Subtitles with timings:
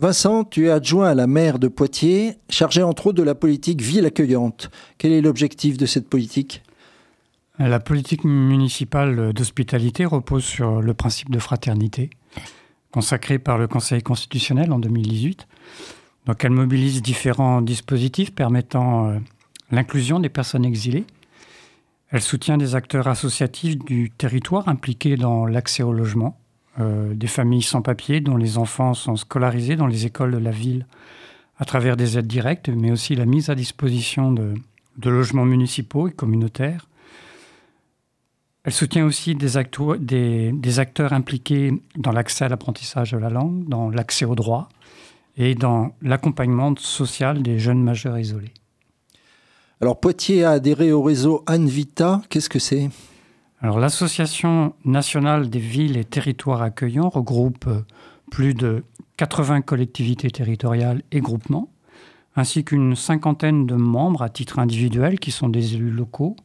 [0.00, 3.82] Vincent, tu es adjoint à la maire de Poitiers, chargé entre autres de la politique
[3.82, 4.70] ville accueillante.
[4.96, 6.62] Quel est l'objectif de cette politique?
[7.58, 12.08] La politique municipale d'hospitalité repose sur le principe de fraternité,
[12.92, 15.46] consacré par le Conseil constitutionnel en 2018.
[16.24, 19.18] Donc elle mobilise différents dispositifs permettant euh,
[19.70, 21.04] l'inclusion des personnes exilées.
[22.08, 26.40] Elle soutient des acteurs associatifs du territoire impliqués dans l'accès au logement
[26.80, 30.50] euh, des familles sans papier dont les enfants sont scolarisés dans les écoles de la
[30.50, 30.86] ville
[31.58, 34.54] à travers des aides directes, mais aussi la mise à disposition de,
[35.04, 36.88] logements municipaux et communautaires.
[38.64, 39.56] Elle soutient aussi des,
[40.78, 44.68] acteurs impliqués dans l'accès à l'apprentissage de la langue, dans l'accès au droit
[45.36, 48.54] et dans l'accompagnement social des jeunes majeurs isolés.
[49.80, 52.22] Alors Poitiers a adhéré au réseau Anvita.
[52.28, 52.90] Qu'est-ce que c'est?
[53.62, 57.84] l'Association nationale des villes et territoires accueillants regroupe euh,
[58.30, 58.84] plus de
[59.18, 61.68] 80 collectivités territoriales et groupements,
[62.36, 66.36] ainsi qu'une cinquantaine de membres à titre individuel qui sont des élus locaux,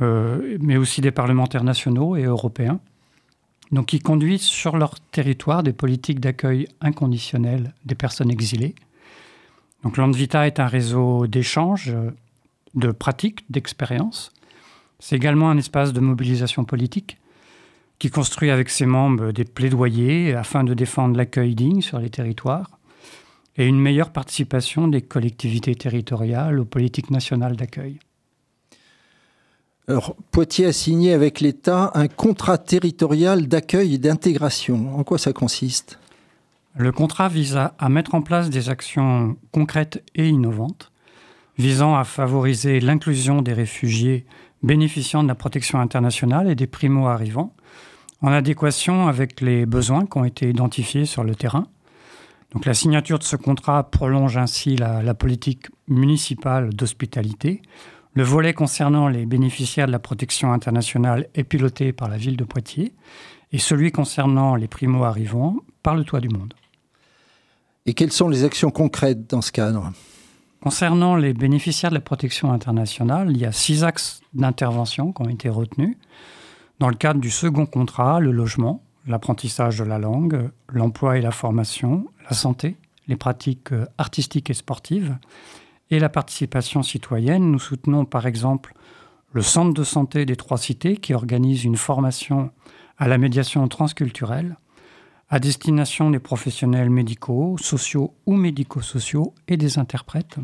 [0.00, 2.80] euh, mais aussi des parlementaires nationaux et européens,
[3.70, 8.74] donc qui conduisent sur leur territoire des politiques d'accueil inconditionnel des personnes exilées.
[9.84, 11.94] Donc l'Andvita est un réseau d'échanges,
[12.74, 14.32] de pratiques, d'expériences,
[15.04, 17.18] c'est également un espace de mobilisation politique
[17.98, 22.78] qui construit avec ses membres des plaidoyers afin de défendre l'accueil digne sur les territoires
[23.58, 27.98] et une meilleure participation des collectivités territoriales aux politiques nationales d'accueil.
[29.88, 34.98] Alors, Poitiers a signé avec l'État un contrat territorial d'accueil et d'intégration.
[34.98, 35.98] En quoi ça consiste?
[36.76, 40.90] Le contrat vise à, mettre en place des actions concrètes et innovantes
[41.58, 44.24] visant à favoriser l'inclusion des réfugiés
[44.64, 47.54] bénéficiant de la protection internationale et des primo-arrivants,
[48.22, 51.66] en adéquation avec les besoins qui ont été identifiés sur le terrain.
[52.52, 57.60] Donc la signature de ce contrat prolonge ainsi la, politique municipale d'hospitalité.
[58.14, 62.44] Le volet concernant les bénéficiaires de la protection internationale est piloté par la ville de
[62.44, 62.94] Poitiers
[63.52, 66.54] et celui concernant les primo-arrivants par le Toit du Monde.
[67.86, 69.92] Et quelles sont les actions concrètes dans ce cadre?
[70.64, 75.28] Concernant les bénéficiaires de la protection internationale, il y a six axes d'intervention qui ont
[75.28, 75.98] été retenus.
[76.78, 81.32] Dans le cadre du second contrat, le logement, l'apprentissage de la langue, l'emploi et la
[81.32, 85.18] formation, la santé, les pratiques euh, artistiques et sportives,
[85.90, 87.50] et la participation citoyenne.
[87.50, 88.72] Nous soutenons par exemple
[89.34, 92.50] le Centre de santé des Trois Cités qui organise une formation
[92.96, 94.56] à la médiation transculturelle
[95.28, 100.36] à destination des professionnels médicaux, sociaux ou médico-sociaux et des interprètes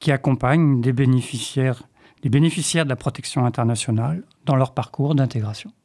[0.00, 1.82] qui accompagnent des bénéficiaires,
[2.28, 5.72] bénéficiaires de la protection internationale dans leur parcours d'intégration.